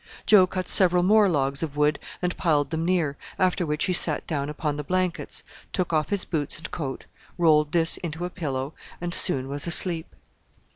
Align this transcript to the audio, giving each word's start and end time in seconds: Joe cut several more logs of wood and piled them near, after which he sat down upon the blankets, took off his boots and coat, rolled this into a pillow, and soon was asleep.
Joe 0.25 0.47
cut 0.47 0.67
several 0.67 1.03
more 1.03 1.29
logs 1.29 1.61
of 1.61 1.77
wood 1.77 1.99
and 2.23 2.35
piled 2.35 2.71
them 2.71 2.83
near, 2.83 3.17
after 3.37 3.67
which 3.67 3.85
he 3.85 3.93
sat 3.93 4.25
down 4.25 4.49
upon 4.49 4.75
the 4.75 4.83
blankets, 4.83 5.43
took 5.73 5.93
off 5.93 6.09
his 6.09 6.25
boots 6.25 6.57
and 6.57 6.71
coat, 6.71 7.05
rolled 7.37 7.71
this 7.71 7.97
into 7.97 8.25
a 8.25 8.31
pillow, 8.31 8.73
and 8.99 9.13
soon 9.13 9.47
was 9.47 9.67
asleep. 9.67 10.15